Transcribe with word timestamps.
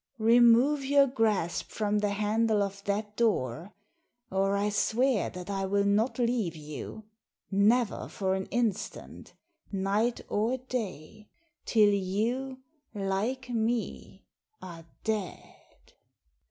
"Remove 0.17 0.83
your 0.83 1.05
grasp 1.05 1.69
from 1.69 1.99
the 1.99 2.09
handle 2.09 2.63
of 2.63 2.83
that 2.85 3.15
door, 3.15 3.71
or 4.31 4.55
I 4.57 4.69
swear 4.69 5.29
that 5.29 5.47
I 5.47 5.65
will 5.67 5.83
not 5.83 6.17
leave 6.17 6.55
you, 6.55 7.03
never 7.51 8.07
for 8.07 8.33
an 8.33 8.47
instant, 8.47 9.35
night 9.71 10.19
or 10.27 10.57
day, 10.57 11.29
till 11.65 11.93
you, 11.93 12.61
like 12.95 13.49
me, 13.51 14.25
are 14.59 14.87
dead." 15.03 15.93